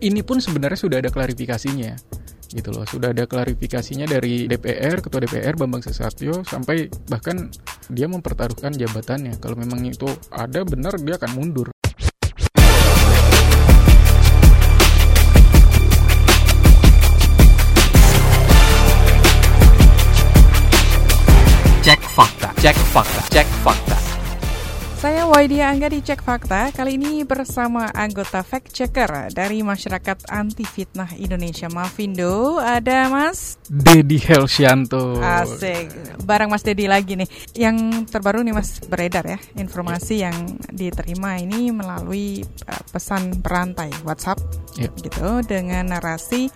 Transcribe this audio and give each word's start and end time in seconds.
ini 0.00 0.24
pun 0.24 0.40
sebenarnya 0.40 0.80
sudah 0.80 0.98
ada 1.04 1.12
klarifikasinya 1.12 1.92
gitu 2.50 2.72
loh. 2.72 2.88
Sudah 2.88 3.12
ada 3.12 3.28
klarifikasinya 3.28 4.08
dari 4.08 4.48
DPR 4.48 5.04
ketua 5.04 5.22
DPR 5.22 5.54
Bambang 5.54 5.84
Susatyo 5.84 6.42
sampai 6.42 6.88
bahkan 7.06 7.52
dia 7.92 8.08
mempertaruhkan 8.08 8.72
jabatannya. 8.74 9.36
Kalau 9.38 9.54
memang 9.60 9.84
itu 9.84 10.08
ada 10.32 10.64
benar 10.64 10.96
dia 10.98 11.20
akan 11.20 11.30
mundur. 11.36 11.68
Cek 21.80 22.00
fakta, 22.12 22.48
cek 22.60 22.76
fakta, 22.92 23.20
cek 23.32 23.48
fakta. 23.64 24.09
Saya 25.00 25.24
Waidia 25.24 25.72
Angga 25.72 25.88
di 25.88 26.04
Cek 26.04 26.20
Fakta, 26.20 26.68
kali 26.76 27.00
ini 27.00 27.24
bersama 27.24 27.88
anggota 27.96 28.44
fact 28.44 28.76
checker 28.76 29.32
dari 29.32 29.64
Masyarakat 29.64 30.28
Anti 30.28 30.60
Fitnah 30.68 31.08
Indonesia 31.16 31.72
Mavindo, 31.72 32.60
ada 32.60 33.08
Mas? 33.08 33.56
Dedi 33.64 34.20
Helsianto. 34.20 35.16
Asik, 35.16 35.88
barang 36.28 36.52
Mas 36.52 36.60
Dedi 36.60 36.84
lagi 36.84 37.16
nih. 37.16 37.24
Yang 37.56 38.12
terbaru 38.12 38.44
nih 38.44 38.52
Mas 38.52 38.76
beredar 38.84 39.24
ya, 39.24 39.40
informasi 39.56 40.20
yang 40.20 40.36
diterima 40.68 41.40
ini 41.40 41.72
melalui 41.72 42.44
uh, 42.68 42.84
pesan 42.92 43.40
berantai 43.40 43.88
WhatsApp 44.04 44.36
Ya. 44.78 44.86
gitu 45.02 45.42
dengan 45.44 45.92
narasi 45.92 46.46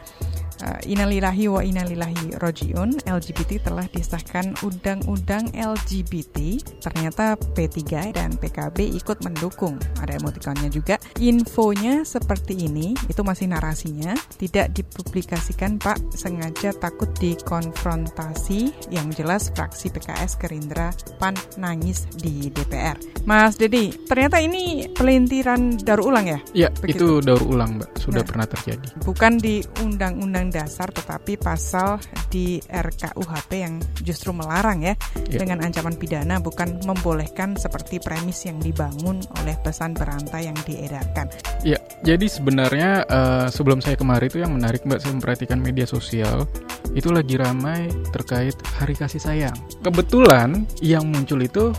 uh, 0.65 0.81
Innalillahi 0.83 1.45
wa 1.47 1.61
innalillahi 1.61 2.41
rojiun. 2.41 3.05
LGBT 3.05 3.69
telah 3.69 3.85
disahkan 3.93 4.57
undang-undang 4.65 5.53
LGBT 5.53 6.59
ternyata 6.81 7.37
P3 7.37 8.11
dan 8.17 8.35
PKB 8.41 8.97
ikut 8.97 9.21
mendukung. 9.23 9.77
Ada 10.01 10.17
emotikonnya 10.19 10.73
juga. 10.73 10.97
Infonya 11.21 12.03
seperti 12.03 12.65
ini. 12.65 12.97
Itu 13.07 13.21
masih 13.23 13.53
narasinya. 13.53 14.17
Tidak 14.17 14.73
dipublikasikan 14.73 15.77
Pak. 15.79 16.17
Sengaja 16.17 16.73
takut 16.73 17.13
dikonfrontasi. 17.21 18.73
Yang 18.89 19.09
jelas 19.21 19.43
fraksi 19.53 19.91
PKS 19.91 20.37
Gerindra 20.39 20.91
PAN 21.19 21.35
nangis 21.57 22.07
di 22.15 22.49
DPR 22.49 22.97
Mas 23.25 23.57
Dedi 23.57 23.91
ternyata 24.07 24.39
ini 24.39 24.87
pelintiran 24.93 25.81
daur 25.81 26.07
ulang 26.07 26.27
ya? 26.29 26.39
Ya 26.53 26.69
Begitu. 26.71 27.21
itu 27.21 27.27
daur 27.27 27.43
ulang 27.45 27.81
mbak. 27.81 27.91
Sudah 27.99 28.21
Nah. 28.21 28.29
pernah 28.29 28.47
terjadi. 28.47 28.89
Bukan 29.03 29.33
di 29.41 29.61
undang-undang 29.81 30.53
dasar 30.55 30.95
tetapi 30.95 31.35
pasal 31.35 31.99
di 32.31 32.63
RKUHP 32.63 33.51
yang 33.59 33.75
justru 34.07 34.31
melarang 34.31 34.87
ya 34.87 34.95
Ya. 35.27 35.41
dengan 35.43 35.65
ancaman 35.67 35.99
pidana 35.99 36.39
bukan 36.39 36.79
membolehkan 36.87 37.59
seperti 37.59 37.99
premis 37.99 38.47
yang 38.47 38.61
dibangun 38.63 39.19
oleh 39.43 39.57
pesan 39.65 39.97
berantai 39.97 40.47
yang 40.47 40.59
diedarkan. 40.63 41.27
Ya, 41.67 41.81
jadi 42.07 42.29
sebenarnya 42.29 43.03
eh, 43.09 43.47
sebelum 43.51 43.81
saya 43.83 43.99
kemarin 43.99 44.29
itu 44.31 44.39
yang 44.45 44.53
menarik 44.55 44.85
Mbak 44.87 45.01
saya 45.03 45.13
memperhatikan 45.17 45.59
media 45.59 45.89
sosial 45.89 46.47
itu 46.95 47.11
lagi 47.11 47.35
ramai 47.35 47.91
terkait 48.15 48.55
hari 48.79 48.95
kasih 48.95 49.19
sayang. 49.19 49.57
Kebetulan 49.83 50.69
yang 50.79 51.09
muncul 51.11 51.41
itu 51.43 51.75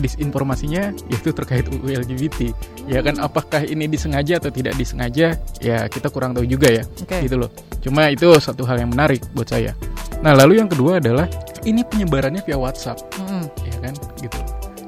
disinformasinya 0.00 0.92
yaitu 1.12 1.30
terkait 1.36 1.68
UU 1.68 2.00
LGBT. 2.04 2.52
Ya 2.90 3.00
kan 3.00 3.18
apakah 3.22 3.62
ini 3.62 3.86
disengaja 3.86 4.42
atau 4.42 4.50
tidak 4.50 4.74
disengaja? 4.74 5.38
Ya 5.62 5.86
kita 5.86 6.10
kurang 6.10 6.34
tahu 6.34 6.46
juga 6.46 6.70
ya. 6.70 6.82
Oke. 6.98 7.22
Gitu 7.24 7.36
loh. 7.38 7.50
Cuma 7.82 8.10
itu 8.10 8.26
satu 8.42 8.66
hal 8.66 8.82
yang 8.82 8.90
menarik 8.90 9.22
buat 9.34 9.46
saya. 9.46 9.74
Nah, 10.22 10.38
lalu 10.38 10.62
yang 10.62 10.70
kedua 10.70 11.02
adalah 11.02 11.26
ini 11.66 11.82
penyebarannya 11.86 12.42
via 12.42 12.58
WhatsApp 12.58 12.98
Mm-mm. 13.18 13.44
ya 13.66 13.76
kan 13.82 13.94
gitu 14.18 14.38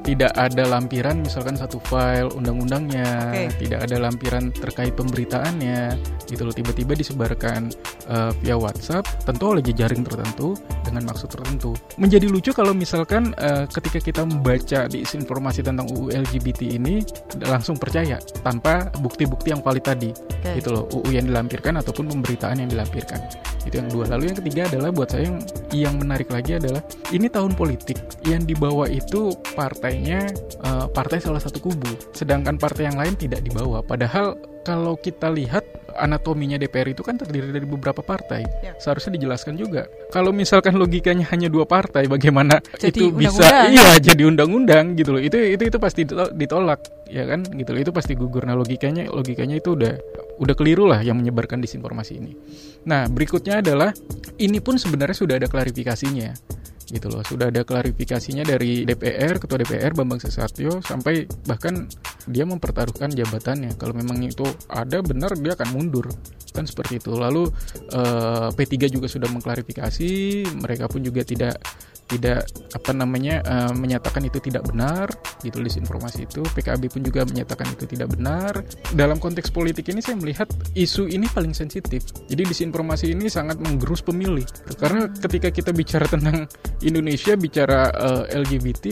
tidak 0.05 0.31
ada 0.37 0.63
lampiran 0.69 1.25
misalkan 1.25 1.57
satu 1.57 1.81
file 1.81 2.29
undang-undangnya 2.37 3.33
Oke. 3.33 3.65
tidak 3.65 3.89
ada 3.89 3.97
lampiran 4.05 4.53
terkait 4.53 4.93
pemberitaannya 4.93 5.97
gitu 6.29 6.45
loh 6.45 6.53
tiba-tiba 6.53 6.93
disebarkan 6.93 7.73
eh, 8.05 8.31
via 8.45 8.55
WhatsApp 8.55 9.25
tentu 9.25 9.57
oleh 9.57 9.65
jejaring 9.65 10.05
tertentu 10.05 10.53
dengan 10.85 11.09
maksud 11.09 11.33
tertentu 11.33 11.73
menjadi 11.97 12.29
lucu 12.29 12.53
kalau 12.53 12.77
misalkan 12.77 13.33
eh, 13.41 13.65
ketika 13.65 13.97
kita 13.97 14.21
membaca 14.21 14.85
disinformasi 14.85 15.65
tentang 15.65 15.89
UU 15.89 16.13
LGBT 16.13 16.77
ini 16.77 17.01
langsung 17.41 17.75
percaya 17.81 18.21
tanpa 18.45 18.93
bukti-bukti 19.01 19.49
yang 19.57 19.65
valid 19.65 19.81
tadi 19.81 20.13
Oke. 20.13 20.61
gitu 20.61 20.69
loh 20.69 20.85
UU 21.01 21.17
yang 21.17 21.25
dilampirkan 21.25 21.81
ataupun 21.81 22.13
pemberitaan 22.13 22.61
yang 22.61 22.69
dilampirkan 22.69 23.25
itu 23.65 23.81
yang 23.81 23.89
dua 23.89 24.05
lalu 24.07 24.29
yang 24.29 24.37
ketiga 24.39 24.61
adalah 24.69 24.89
buat 24.93 25.09
saya 25.09 25.27
yang 25.27 25.37
yang 25.73 25.95
menarik 25.99 26.29
lagi 26.29 26.55
adalah 26.61 26.81
ini 27.11 27.27
tahun 27.27 27.57
politik. 27.57 27.97
Yang 28.23 28.55
dibawa 28.55 28.85
itu 28.87 29.33
partainya 29.57 30.29
eh, 30.61 30.85
partai 30.93 31.19
salah 31.19 31.41
satu 31.41 31.59
kubu. 31.59 31.89
Sedangkan 32.13 32.55
partai 32.55 32.87
yang 32.93 32.97
lain 32.97 33.17
tidak 33.17 33.41
dibawa. 33.41 33.81
Padahal 33.81 34.37
kalau 34.65 34.97
kita 34.97 35.29
lihat 35.29 35.65
anatominya 35.95 36.59
DPR 36.59 36.91
itu 36.91 37.01
kan 37.01 37.15
terdiri 37.15 37.49
dari 37.51 37.65
beberapa 37.67 38.03
partai. 38.03 38.43
Ya. 38.61 38.73
seharusnya 38.75 39.15
dijelaskan 39.15 39.55
juga. 39.55 39.87
Kalau 40.11 40.35
misalkan 40.35 40.75
logikanya 40.75 41.25
hanya 41.31 41.47
dua 41.47 41.63
partai 41.63 42.05
bagaimana 42.05 42.59
Jadi 42.75 42.91
itu 42.91 43.03
bisa 43.11 43.39
undang-undang. 43.41 43.71
iya 43.71 43.89
jadi 43.99 44.23
undang-undang 44.27 44.85
gitu 44.99 45.09
loh. 45.15 45.21
Itu 45.23 45.37
itu 45.39 45.63
itu 45.71 45.77
pasti 45.79 46.03
ditol- 46.03 46.33
ditolak 46.35 46.79
ya 47.07 47.23
kan? 47.25 47.43
Gitu 47.47 47.69
loh. 47.71 47.79
Itu 47.81 47.91
pasti 47.95 48.13
gugur. 48.13 48.43
Nah 48.45 48.55
logikanya 48.59 49.07
logikanya 49.09 49.57
itu 49.57 49.73
udah 49.73 49.93
udah 50.39 50.55
keliru 50.55 50.85
lah 50.85 50.99
yang 51.01 51.15
menyebarkan 51.19 51.63
disinformasi 51.63 52.19
ini. 52.19 52.31
Nah 52.85 53.07
berikutnya 53.07 53.63
adalah 53.63 53.95
ini 54.37 54.59
pun 54.59 54.75
sebenarnya 54.75 55.15
sudah 55.15 55.35
ada 55.39 55.47
klarifikasinya 55.47 56.54
gitu 56.89 57.07
loh. 57.09 57.21
Sudah 57.25 57.49
ada 57.49 57.65
klarifikasinya 57.65 58.45
dari 58.45 58.85
DPR 58.85 59.41
ketua 59.41 59.61
DPR 59.61 59.91
Bambang 59.97 60.21
Susatyo 60.21 60.79
sampai 60.85 61.25
bahkan 61.49 61.89
dia 62.29 62.45
mempertaruhkan 62.45 63.13
jabatannya. 63.13 63.73
Kalau 63.77 63.93
memang 63.97 64.21
itu 64.21 64.45
ada 64.69 65.01
benar 65.01 65.33
dia 65.37 65.57
akan 65.57 65.69
mundur. 65.73 66.09
Kan 66.53 66.69
seperti 66.69 67.01
itu. 67.01 67.11
Lalu 67.13 67.49
eh, 67.91 68.47
P3 68.53 68.87
juga 68.93 69.07
sudah 69.09 69.27
mengklarifikasi 69.33 70.09
mereka 70.61 70.85
pun 70.87 71.01
juga 71.01 71.25
tidak 71.25 71.59
tidak 72.05 72.45
apa 72.73 72.91
namanya 72.93 73.41
eh, 73.41 73.73
menyatakan 73.73 74.21
itu 74.29 74.37
tidak 74.37 74.69
benar 74.69 75.09
gitu 75.41 75.61
disinformasi 75.61 76.29
itu. 76.29 76.41
PKB 76.45 76.93
pun 76.93 77.01
juga 77.01 77.25
menyatakan 77.25 77.65
itu 77.73 77.89
tidak 77.89 78.13
benar. 78.13 78.61
Dalam 78.93 79.17
konteks 79.17 79.49
politik 79.49 79.89
ini 79.89 80.01
saya 80.05 80.17
melihat 80.17 80.45
isu 80.77 81.09
ini 81.09 81.25
paling 81.29 81.57
sensitif. 81.57 82.05
Jadi 82.29 82.45
disinformasi 82.45 83.09
ini 83.13 83.25
sangat 83.29 83.57
menggerus 83.57 84.05
pemilih. 84.05 84.45
Karena 84.77 85.09
ketika 85.09 85.49
kita 85.49 85.71
bicara 85.73 86.05
tentang 86.05 86.45
Indonesia 86.85 87.33
bicara 87.33 87.89
eh, 87.89 88.37
LGBT 88.45 88.85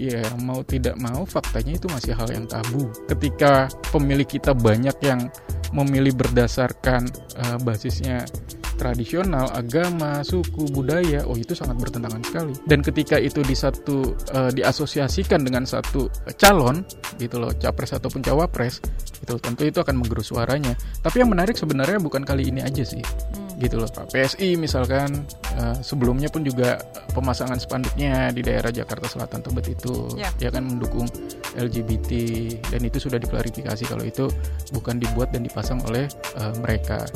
ya 0.00 0.24
mau 0.40 0.64
tidak 0.64 0.96
mau 0.96 1.28
faktanya 1.28 1.76
itu 1.76 1.86
masih 1.92 2.16
hal 2.16 2.28
yang 2.32 2.48
tabu. 2.48 2.88
Ketika 3.04 3.68
pemilih 3.92 4.24
kita 4.24 4.56
banyak 4.56 4.96
yang 5.04 5.28
memilih 5.76 6.16
berdasarkan 6.16 7.04
eh, 7.36 7.58
basisnya 7.60 8.24
tradisional, 8.74 9.50
agama, 9.54 10.20
suku, 10.26 10.68
budaya, 10.70 11.22
oh 11.26 11.34
itu 11.38 11.54
sangat 11.56 11.78
bertentangan 11.78 12.22
sekali. 12.26 12.54
Dan 12.66 12.82
ketika 12.82 13.16
itu 13.18 13.40
di 13.40 13.54
satu 13.56 14.14
eh, 14.34 14.50
diasosiasikan 14.52 15.40
dengan 15.42 15.64
satu 15.64 16.10
calon, 16.36 16.82
gitu 17.16 17.38
loh, 17.38 17.54
capres 17.56 17.94
ataupun 17.94 18.20
cawapres, 18.20 18.82
itu 19.22 19.34
tentu 19.40 19.62
itu 19.64 19.78
akan 19.80 20.02
menggerus 20.02 20.34
suaranya. 20.34 20.74
Tapi 21.00 21.22
yang 21.22 21.30
menarik 21.32 21.56
sebenarnya 21.56 21.98
bukan 22.02 22.26
kali 22.26 22.50
ini 22.50 22.60
aja 22.60 22.82
sih, 22.84 23.00
gitu 23.58 23.78
loh. 23.78 23.88
Pak 23.88 24.10
PSI 24.10 24.58
misalkan 24.58 25.24
eh, 25.54 25.76
sebelumnya 25.80 26.28
pun 26.28 26.42
juga 26.42 26.76
pemasangan 27.14 27.56
spanduknya 27.62 28.34
di 28.34 28.42
daerah 28.42 28.74
Jakarta 28.74 29.06
Selatan 29.06 29.40
Tebet 29.40 29.66
itu, 29.78 30.10
Ya. 30.18 30.30
ya 30.38 30.50
kan 30.50 30.66
mendukung 30.66 31.06
LGBT 31.54 32.10
dan 32.74 32.80
itu 32.82 32.98
sudah 32.98 33.18
diklarifikasi 33.22 33.84
kalau 33.86 34.02
itu 34.02 34.26
bukan 34.74 34.98
dibuat 34.98 35.30
dan 35.30 35.46
dipasang 35.46 35.78
oleh 35.86 36.10
eh, 36.10 36.52
mereka 36.58 37.06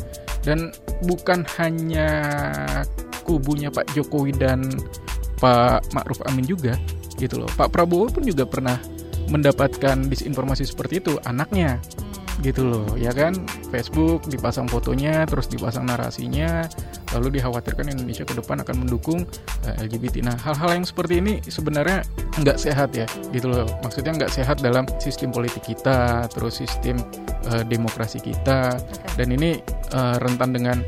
dan 0.48 0.72
bukan 1.04 1.44
hanya 1.60 2.08
kubunya 3.28 3.68
Pak 3.68 3.92
Jokowi 3.92 4.32
dan 4.32 4.64
Pak 5.36 5.92
Ma'ruf 5.92 6.24
Amin 6.24 6.48
juga 6.48 6.80
gitu 7.20 7.44
loh. 7.44 7.50
Pak 7.52 7.68
Prabowo 7.68 8.08
pun 8.08 8.24
juga 8.24 8.48
pernah 8.48 8.80
mendapatkan 9.28 10.08
disinformasi 10.08 10.64
seperti 10.64 11.04
itu 11.04 11.20
anaknya 11.28 11.76
gitu 12.40 12.64
loh 12.64 12.88
ya 12.96 13.12
kan? 13.12 13.36
Facebook 13.68 14.24
dipasang 14.32 14.64
fotonya 14.72 15.28
terus 15.28 15.52
dipasang 15.52 15.84
narasinya 15.84 16.64
lalu 17.16 17.40
dikhawatirkan 17.40 17.88
Indonesia 17.88 18.24
ke 18.26 18.34
depan 18.36 18.60
akan 18.64 18.84
mendukung 18.84 19.24
eh, 19.64 19.74
LGBT 19.84 20.24
nah 20.26 20.36
hal-hal 20.36 20.80
yang 20.80 20.84
seperti 20.84 21.20
ini 21.22 21.40
sebenarnya 21.44 22.04
nggak 22.40 22.58
sehat 22.58 22.92
ya 22.94 23.06
gitu 23.30 23.48
loh. 23.48 23.68
Maksudnya 23.84 24.12
nggak 24.18 24.32
sehat 24.32 24.60
dalam 24.60 24.84
sistem 24.98 25.30
politik 25.30 25.64
kita 25.64 26.28
terus 26.32 26.60
sistem 26.60 27.00
eh, 27.48 27.64
demokrasi 27.66 28.20
kita. 28.20 28.76
Dan 29.18 29.34
ini 29.34 29.58
eh, 29.92 30.16
rentan 30.22 30.54
dengan 30.54 30.78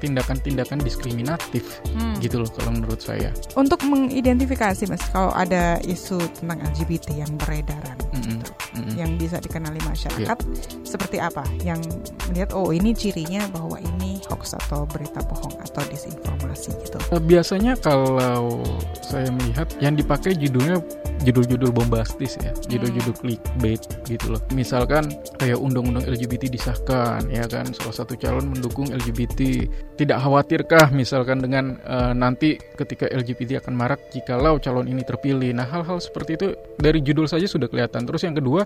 tindakan-tindakan 0.00 0.80
diskriminatif 0.80 1.84
Hmm. 1.92 2.16
gitu 2.24 2.40
loh 2.40 2.48
kalau 2.48 2.72
menurut 2.72 2.98
saya. 2.98 3.30
Untuk 3.52 3.84
mengidentifikasi 3.84 4.88
Mas 4.88 5.04
kalau 5.12 5.30
ada 5.36 5.76
isu 5.84 6.16
tentang 6.40 6.64
LGBT 6.72 7.20
yang 7.20 7.32
beredaran 7.36 7.98
Mm-mm, 8.16 8.40
mm-mm. 8.40 8.94
yang 8.96 9.10
bisa 9.20 9.36
dikenali 9.38 9.78
masyarakat 9.84 10.38
seperti 10.82 11.20
apa? 11.20 11.44
Yang 11.60 11.84
melihat 12.32 12.56
oh 12.56 12.72
ini 12.72 12.96
cirinya 12.96 13.44
bahwa 13.52 13.76
ini 13.76 14.09
hoax 14.40 14.56
atau 14.56 14.88
berita 14.88 15.20
bohong 15.28 15.52
atau 15.60 15.84
disinformasi 15.92 16.72
gitu. 16.80 16.96
Eh, 17.12 17.20
biasanya 17.20 17.76
kalau 17.76 18.64
saya 19.04 19.28
melihat 19.28 19.68
yang 19.84 19.92
dipakai 19.92 20.32
judulnya 20.32 20.80
judul-judul 21.20 21.68
bombastis 21.76 22.40
ya, 22.40 22.56
judul-judul 22.72 23.12
clickbait 23.20 23.84
gitu 24.08 24.32
loh. 24.32 24.40
Misalkan 24.56 25.12
kayak 25.36 25.60
undang-undang 25.60 26.08
LGBT 26.08 26.48
disahkan, 26.48 27.28
ya 27.28 27.44
kan, 27.44 27.68
salah 27.76 27.92
satu 27.92 28.16
calon 28.16 28.56
mendukung 28.56 28.88
LGBT. 28.88 29.68
Tidak 30.00 30.16
khawatirkah 30.16 30.88
misalkan 30.96 31.44
dengan 31.44 31.76
uh, 31.84 32.16
nanti 32.16 32.56
ketika 32.56 33.04
LGBT 33.12 33.60
akan 33.60 33.76
marak 33.76 34.00
jikalau 34.16 34.56
calon 34.56 34.88
ini 34.88 35.04
terpilih. 35.04 35.52
Nah, 35.52 35.68
hal-hal 35.68 36.00
seperti 36.00 36.40
itu 36.40 36.48
dari 36.80 37.04
judul 37.04 37.28
saja 37.28 37.44
sudah 37.44 37.68
kelihatan. 37.68 38.08
Terus 38.08 38.24
yang 38.24 38.32
kedua, 38.32 38.64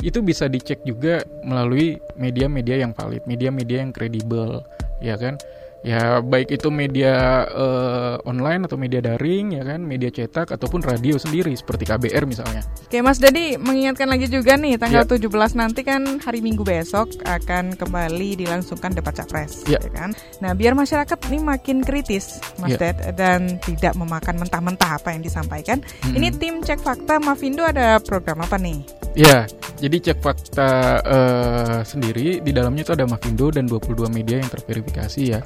itu 0.00 0.24
bisa 0.24 0.48
dicek 0.48 0.80
juga 0.88 1.20
melalui 1.44 2.00
media-media 2.16 2.80
yang 2.80 2.96
valid, 2.96 3.20
media-media 3.28 3.84
yang 3.84 3.92
kredibel, 3.92 4.64
ya 5.00 5.16
kan? 5.16 5.40
ya 5.80 6.20
baik 6.20 6.60
itu 6.60 6.68
media 6.68 7.44
uh, 7.48 8.20
online 8.28 8.68
atau 8.68 8.76
media 8.76 9.00
daring 9.00 9.56
ya 9.56 9.62
kan 9.64 9.80
media 9.80 10.12
cetak 10.12 10.52
ataupun 10.52 10.84
radio 10.84 11.16
sendiri 11.16 11.56
seperti 11.56 11.88
KBR 11.88 12.24
misalnya. 12.28 12.60
Oke 12.84 13.00
Mas 13.00 13.16
Dadi 13.16 13.56
mengingatkan 13.56 14.08
lagi 14.08 14.28
juga 14.28 14.60
nih 14.60 14.76
tanggal 14.76 15.08
ya. 15.08 15.16
17 15.16 15.56
nanti 15.56 15.80
kan 15.80 16.20
hari 16.20 16.44
Minggu 16.44 16.64
besok 16.64 17.16
akan 17.24 17.80
kembali 17.80 18.44
dilangsungkan 18.44 18.92
debat 18.92 19.16
capres 19.16 19.64
ya. 19.64 19.80
ya 19.80 19.90
kan. 19.92 20.12
Nah 20.44 20.52
biar 20.52 20.76
masyarakat 20.76 21.16
ini 21.32 21.38
makin 21.40 21.80
kritis 21.80 22.44
Mas 22.60 22.76
ya. 22.76 22.92
Dad 22.92 23.16
dan 23.16 23.56
tidak 23.64 23.96
memakan 23.96 24.36
mentah-mentah 24.36 25.00
apa 25.00 25.16
yang 25.16 25.24
disampaikan. 25.24 25.80
Hmm. 26.04 26.12
Ini 26.12 26.28
tim 26.36 26.60
cek 26.60 26.84
fakta 26.84 27.16
Mavindo 27.24 27.64
ada 27.64 27.96
program 28.04 28.44
apa 28.44 28.60
nih? 28.60 28.99
Ya, 29.18 29.42
jadi 29.82 29.96
cek 29.98 30.18
fakta 30.22 31.02
uh, 31.02 31.80
sendiri 31.82 32.38
di 32.38 32.54
dalamnya 32.54 32.86
itu 32.86 32.94
ada 32.94 33.10
Mavindo 33.10 33.50
dan 33.50 33.66
22 33.66 34.06
media 34.06 34.38
yang 34.38 34.50
terverifikasi 34.50 35.22
ya 35.26 35.40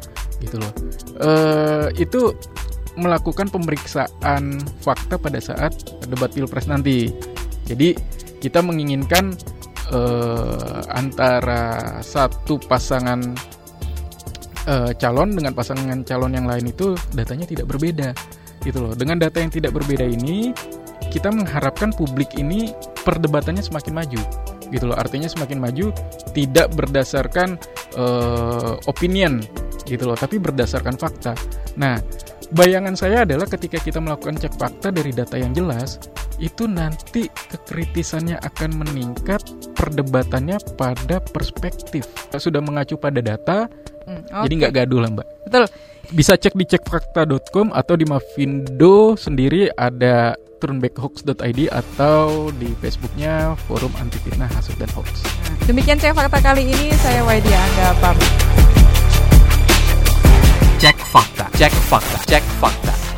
gitu 0.45 0.61
loh. 0.61 0.73
Uh, 1.17 1.89
itu 1.97 2.37
melakukan 3.01 3.49
pemeriksaan 3.49 4.61
fakta 4.85 5.17
pada 5.17 5.41
saat 5.41 5.73
debat 6.07 6.29
pilpres 6.29 6.69
nanti. 6.69 7.09
Jadi 7.65 7.97
kita 8.45 8.61
menginginkan 8.61 9.33
uh, 9.97 10.85
antara 10.93 11.99
satu 12.05 12.61
pasangan 12.61 13.25
uh, 14.69 14.93
calon 15.01 15.33
dengan 15.33 15.57
pasangan 15.57 16.05
calon 16.05 16.37
yang 16.37 16.45
lain 16.45 16.69
itu 16.69 16.93
datanya 17.17 17.49
tidak 17.49 17.73
berbeda, 17.73 18.13
gitu 18.65 18.85
loh. 18.85 18.93
Dengan 18.93 19.21
data 19.21 19.41
yang 19.41 19.53
tidak 19.53 19.73
berbeda 19.73 20.05
ini, 20.05 20.53
kita 21.09 21.33
mengharapkan 21.33 21.93
publik 21.97 22.37
ini 22.37 22.73
perdebatannya 23.05 23.61
semakin 23.61 23.93
maju, 23.93 24.21
gitu 24.73 24.85
loh. 24.89 24.97
Artinya 24.97 25.29
semakin 25.29 25.61
maju 25.61 25.93
tidak 26.33 26.73
berdasarkan 26.75 27.61
uh, 27.95 28.81
opinion 28.89 29.45
gitu 29.85 30.09
loh, 30.09 30.17
tapi 30.17 30.41
berdasarkan 30.41 30.97
fakta. 30.97 31.37
Nah, 31.77 32.01
bayangan 32.57 32.97
saya 32.97 33.29
adalah 33.29 33.45
ketika 33.45 33.79
kita 33.79 34.01
melakukan 34.01 34.41
cek 34.41 34.57
fakta 34.57 34.89
dari 34.89 35.13
data 35.13 35.37
yang 35.37 35.53
jelas, 35.53 36.01
itu 36.43 36.67
nanti 36.67 37.31
kekritisannya 37.31 38.41
akan 38.43 38.71
meningkat, 38.83 39.45
perdebatannya 39.77 40.59
pada 40.75 41.23
perspektif. 41.23 42.09
Sudah 42.35 42.59
mengacu 42.65 42.99
pada 42.99 43.23
data, 43.23 43.71
hmm, 44.09 44.33
okay. 44.33 44.43
jadi 44.49 44.55
nggak 44.65 44.75
gaduh 44.83 45.01
lah 45.05 45.11
mbak. 45.15 45.27
Betul. 45.47 45.65
Bisa 46.13 46.37
cek 46.37 46.53
di 46.53 46.69
cekfakta.com 46.69 47.73
atau 47.73 47.95
di 47.97 48.05
Mavindo 48.05 49.17
sendiri 49.17 49.73
ada 49.73 50.37
turnbackhoax.id 50.65 51.61
atau 51.69 52.49
di 52.57 52.73
Facebooknya 52.81 53.53
Forum 53.69 53.93
Anti 54.01 54.17
Fitnah 54.25 54.49
Hasut 54.49 54.73
dan 54.81 54.89
Hoax. 54.97 55.21
Demikian 55.69 56.01
cek 56.01 56.17
fakta 56.17 56.41
kali 56.41 56.65
ini 56.65 56.89
saya 57.05 57.21
Waidia 57.29 57.61
Angga 57.61 57.89
pamit. 58.01 58.33
Cek 60.81 60.97
fakta, 61.13 61.45
cek 61.53 61.73
fakta, 61.93 62.17
cek 62.25 62.45
fakta. 62.57 63.14